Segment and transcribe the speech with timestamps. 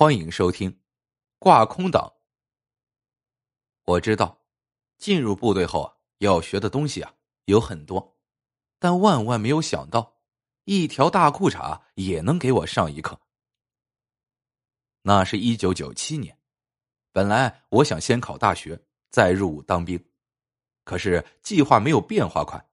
[0.00, 0.70] 欢迎收听
[1.40, 2.14] 《挂空档》。
[3.84, 4.44] 我知道，
[4.96, 7.12] 进入部队后啊，要学的东西啊
[7.46, 8.16] 有很多，
[8.78, 10.20] 但万万没有想到，
[10.66, 13.20] 一条大裤衩也能给我上一课。
[15.02, 16.38] 那是一九九七年，
[17.10, 18.80] 本来我想先考大学，
[19.10, 20.00] 再入伍当兵，
[20.84, 22.64] 可是计划没有变化快，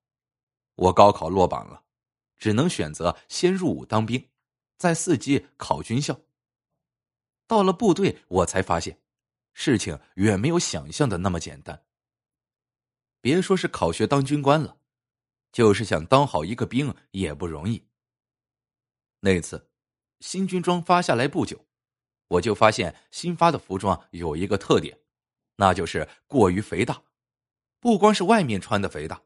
[0.76, 1.86] 我高考落榜了，
[2.38, 4.30] 只能选择先入伍当兵，
[4.78, 6.16] 再伺机考军校。
[7.48, 9.00] 到了部队，我才发现，
[9.54, 11.84] 事情远没有想象的那么简单。
[13.22, 14.78] 别说是考学当军官了，
[15.52, 17.88] 就是想当好一个兵也不容易。
[19.20, 19.70] 那次
[20.20, 21.66] 新军装发下来不久，
[22.28, 25.00] 我就发现新发的服装有一个特点，
[25.56, 27.04] 那就是过于肥大。
[27.80, 29.22] 不光是外面穿的肥大，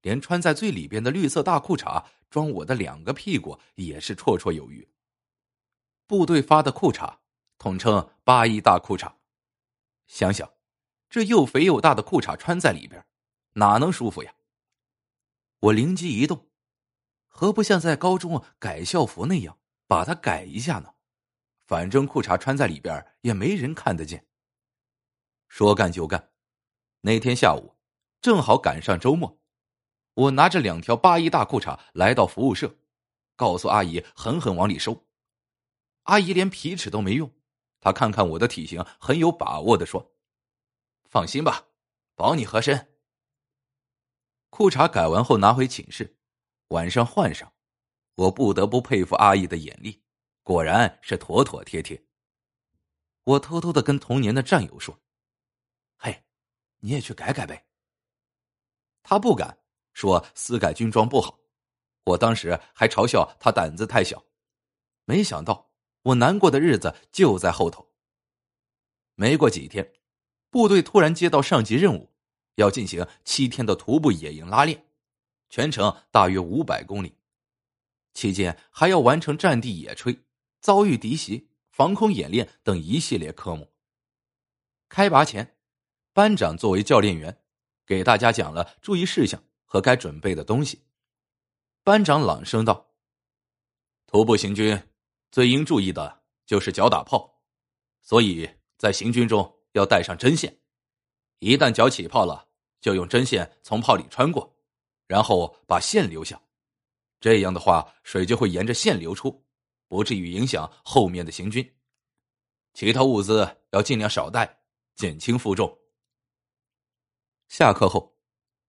[0.00, 4.88] 连穿在最里边的绿色大裤衩装我的两个屁股也是绰绰有余。
[6.06, 7.19] 部队发的裤衩。
[7.60, 9.12] 统称八一大裤衩，
[10.06, 10.50] 想想，
[11.10, 13.04] 这又肥又大的裤衩穿在里边，
[13.52, 14.34] 哪能舒服呀？
[15.58, 16.48] 我灵机一动，
[17.28, 20.94] 何不像在高中改校服那样，把它改一下呢？
[21.66, 24.26] 反正裤衩穿在里边也没人看得见。
[25.46, 26.30] 说干就干，
[27.02, 27.76] 那天下午
[28.22, 29.38] 正好赶上周末，
[30.14, 32.78] 我拿着两条八一大裤衩来到服务社，
[33.36, 35.04] 告诉阿姨狠狠往里收。
[36.04, 37.30] 阿姨连皮尺都没用。
[37.80, 40.14] 他看看我的体型，很有把握的说
[41.08, 41.66] ：“放心吧，
[42.14, 42.94] 保你合身。”
[44.50, 46.18] 裤衩改完后拿回寝室，
[46.68, 47.52] 晚上换上，
[48.16, 50.02] 我不得不佩服阿姨的眼力，
[50.42, 52.04] 果然是妥妥帖帖。
[53.24, 55.00] 我偷偷的跟童年的战友说
[55.96, 56.24] ：“嘿，
[56.80, 57.66] 你也去改改呗。”
[59.02, 59.58] 他不敢
[59.94, 61.38] 说私改军装不好，
[62.04, 64.22] 我当时还嘲笑他胆子太小，
[65.04, 65.69] 没想到。
[66.02, 67.88] 我难过的日子就在后头。
[69.14, 69.92] 没过几天，
[70.50, 72.10] 部队突然接到上级任务，
[72.54, 74.86] 要进行七天的徒步野营拉练，
[75.50, 77.14] 全程大约五百公里，
[78.14, 80.20] 期间还要完成战地野炊、
[80.60, 83.70] 遭遇敌袭、防空演练等一系列科目。
[84.88, 85.56] 开拔前，
[86.12, 87.42] 班长作为教练员，
[87.86, 90.80] 给大家讲了注意事项和该准备的东西。
[91.84, 92.90] 班长朗声道
[94.06, 94.82] ：“徒步行军。”
[95.30, 97.40] 最应注意的就是脚打炮，
[98.02, 100.58] 所以在行军中要带上针线。
[101.38, 102.48] 一旦脚起泡了，
[102.80, 104.56] 就用针线从泡里穿过，
[105.06, 106.40] 然后把线留下。
[107.20, 109.44] 这样的话，水就会沿着线流出，
[109.86, 111.76] 不至于影响后面的行军。
[112.72, 114.62] 其他物资要尽量少带，
[114.96, 115.78] 减轻负重。
[117.48, 118.16] 下课后，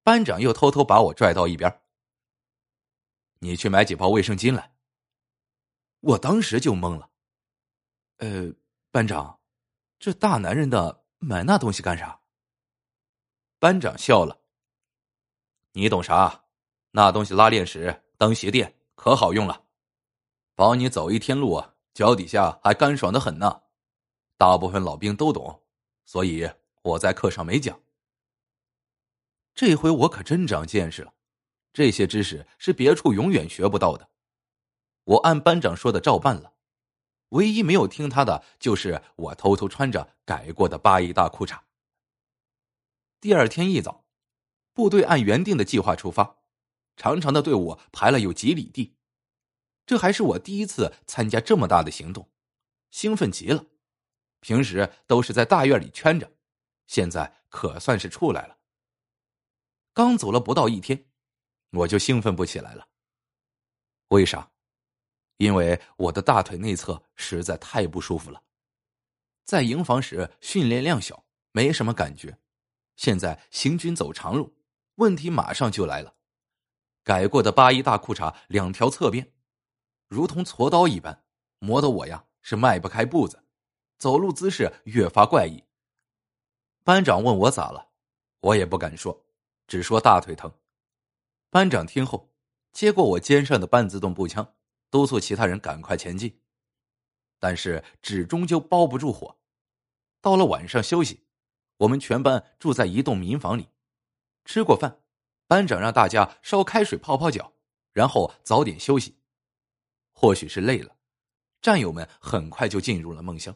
[0.03, 1.81] 班长又偷偷把我拽到一边
[3.39, 4.75] ：“你去买几包卫生巾来。”
[6.01, 7.09] 我当时就懵了，
[8.17, 8.51] 呃，
[8.89, 9.39] 班长，
[9.99, 12.19] 这大男人的买那东西干啥？
[13.59, 14.41] 班长笑了，
[15.73, 16.45] 你懂啥？
[16.89, 19.63] 那东西拉链时当鞋垫，可好用了，
[20.55, 21.63] 保你走一天路，
[21.93, 23.61] 脚底下还干爽的很呢。
[24.37, 25.63] 大部分老兵都懂，
[26.03, 26.49] 所以
[26.81, 27.79] 我在课上没讲。
[29.53, 31.13] 这回我可真长见识了，
[31.71, 34.09] 这些知识是别处永远学不到的。
[35.03, 36.53] 我按班长说的照办了，
[37.29, 41.59] 唯一没有听他的就是我偷偷穿着改过的八一大裤衩。
[43.19, 44.05] 第二天一早，
[44.73, 46.37] 部队按原定的计划出发，
[46.95, 48.95] 长长的队伍排了有几里地。
[49.85, 52.29] 这还是我第一次参加这么大的行动，
[52.91, 53.65] 兴奋极了。
[54.39, 56.31] 平时都是在大院里圈着，
[56.87, 58.57] 现在可算是出来了。
[59.93, 61.09] 刚走了不到一天，
[61.71, 62.87] 我就兴奋不起来了。
[64.07, 64.51] 为啥？
[65.41, 68.43] 因为我的大腿内侧实在太不舒服了，
[69.43, 72.37] 在营房时训练量小，没什么感觉。
[72.95, 74.55] 现在行军走长路，
[74.97, 76.13] 问题马上就来了。
[77.03, 79.33] 改过的八一大裤衩两条侧边，
[80.07, 81.23] 如同锉刀一般，
[81.57, 83.43] 磨得我呀是迈不开步子，
[83.97, 85.63] 走路姿势越发怪异。
[86.83, 87.89] 班长问我咋了，
[88.41, 89.25] 我也不敢说，
[89.65, 90.53] 只说大腿疼。
[91.49, 92.31] 班长听后，
[92.71, 94.53] 接过我肩上的半自动步枪。
[94.91, 96.39] 督促其他人赶快前进，
[97.39, 99.39] 但是纸终究包不住火。
[100.19, 101.25] 到了晚上休息，
[101.77, 103.69] 我们全班住在一栋民房里。
[104.45, 105.01] 吃过饭，
[105.47, 107.53] 班长让大家烧开水泡泡脚，
[107.93, 109.17] 然后早点休息。
[110.11, 110.97] 或许是累了，
[111.61, 113.55] 战友们很快就进入了梦乡，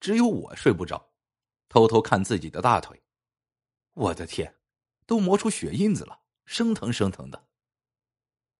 [0.00, 1.12] 只有我睡不着，
[1.68, 3.02] 偷偷看自己的大腿。
[3.92, 4.56] 我的天，
[5.06, 7.46] 都磨出血印子了，生疼生疼的。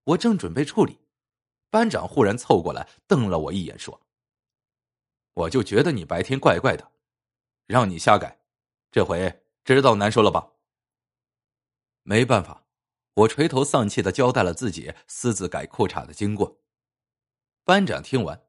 [0.04, 1.03] 我正准备处理。
[1.74, 4.00] 班长忽然凑过来，瞪了我一眼，说
[5.34, 6.92] ：“我就觉得你白天怪怪的，
[7.66, 8.38] 让你瞎改，
[8.92, 10.52] 这回知道难受了吧？
[12.04, 12.64] 没办法，
[13.14, 16.60] 我垂头丧气的交代了自己私自改裤衩的经过。
[17.64, 18.40] 班长听完，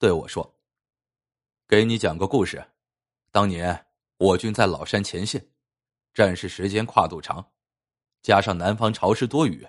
[0.00, 0.58] 对我说
[1.68, 2.72] ：“给你讲个故事，
[3.30, 3.86] 当年
[4.16, 5.52] 我军在老山前线，
[6.12, 7.52] 战事时间跨度长，
[8.22, 9.68] 加上南方潮湿多雨，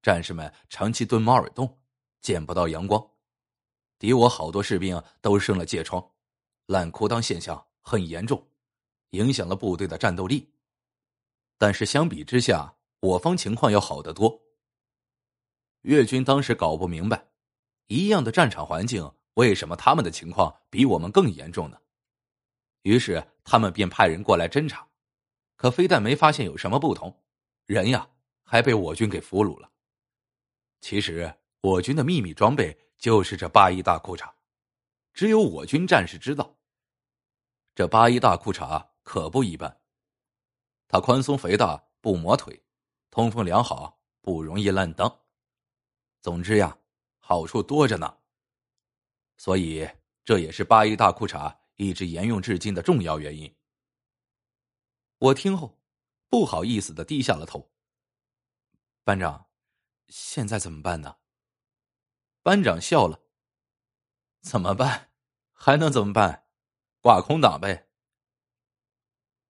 [0.00, 1.80] 战士们长期蹲猫耳洞，
[2.24, 3.10] 见不到阳光，
[3.98, 6.02] 敌我好多士兵都生了疥疮，
[6.64, 8.48] 烂裤裆现象很严重，
[9.10, 10.50] 影响了部队的战斗力。
[11.58, 14.40] 但是相比之下，我方情况要好得多。
[15.82, 17.28] 越军当时搞不明白。”
[17.88, 21.78] 一样的战场环境，为什么他们的情况比我们更严重呢？
[22.80, 24.88] 于是他们便派人过来侦查，
[25.56, 27.22] 可非但没发现有什么不同，
[27.66, 28.08] 人呀
[28.42, 29.70] 还被我军给俘虏了。
[30.80, 31.34] 其实
[31.64, 34.30] 我军的秘密装备就是这八一大裤衩，
[35.14, 36.58] 只有我军战士知道。
[37.74, 39.80] 这八一大裤衩可不一般，
[40.86, 42.62] 它宽松肥大，不磨腿，
[43.10, 45.20] 通风良好，不容易烂裆。
[46.20, 46.78] 总之呀。
[47.26, 48.18] 好处多着呢，
[49.38, 49.88] 所以
[50.26, 53.50] 这也是八一大裤衩一直沿用至今的重要原因。
[55.16, 55.80] 我听后
[56.28, 57.72] 不好意思的低下了头。
[59.04, 59.46] 班长，
[60.08, 61.16] 现在怎么办呢？
[62.44, 63.22] 班长笑了。
[64.42, 65.10] 怎么办？
[65.54, 66.46] 还能怎么办？
[67.00, 67.88] 挂空挡呗。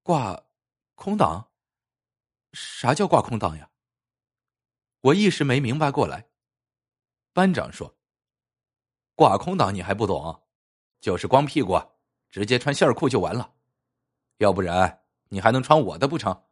[0.05, 0.47] 挂
[0.95, 1.51] 空挡？
[2.53, 3.69] 啥叫挂空挡呀？
[5.01, 6.31] 我一时没明白过来。
[7.33, 7.99] 班长说
[9.17, 10.47] ：“挂空挡你还不懂，
[11.01, 11.77] 就是光屁股
[12.31, 13.57] 直接穿线裤就完了。
[14.37, 16.45] 要不然你还能穿我的不成？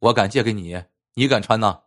[0.00, 0.84] 我敢借给你，
[1.14, 1.84] 你敢穿呢？”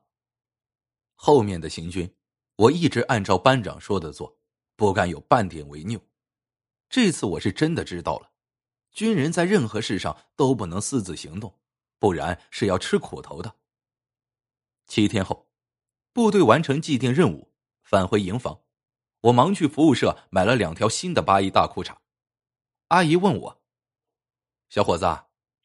[1.15, 2.15] 后面的行军，
[2.56, 4.38] 我一直按照班长说的做，
[4.76, 6.00] 不敢有半点违拗。
[6.90, 8.32] 这次我是真的知道了，
[8.92, 11.60] 军人在任何事上都不能私自行动，
[12.00, 13.56] 不然是要吃苦头的。
[14.86, 15.48] 七天后，
[16.12, 17.52] 部队完成既定任务。
[17.84, 18.62] 返回营房，
[19.22, 21.98] 我忙去服务社买了两条新的八一大裤衩。
[22.88, 23.62] 阿姨问我
[24.70, 25.06] ：“小伙子，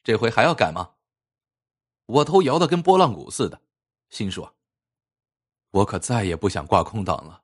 [0.02, 0.96] 这回还要改吗？”
[2.06, 3.62] 我头摇得跟拨浪鼓似的，
[4.10, 4.56] 心说
[5.70, 7.42] ：“我可再也不想挂空档了。”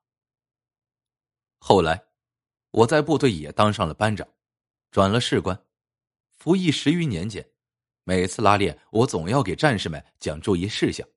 [1.59, 2.05] 后来，
[2.71, 4.29] 我在部队也当上了班长，
[4.91, 5.65] 转了士官，
[6.33, 7.49] 服役十余年间，
[8.05, 11.09] 每次拉练，我总要给战士们讲注意事项。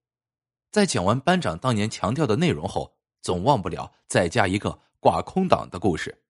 [0.72, 6.24] 在讲完班长当年强调的内容后，总忘不了再加一个挂空档的故事。